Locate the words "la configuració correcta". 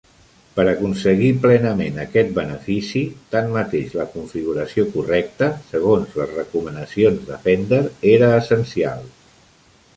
4.01-5.53